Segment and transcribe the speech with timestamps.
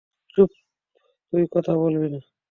[0.37, 0.49] চুপ,
[1.33, 2.19] তুই কথা বলবি না?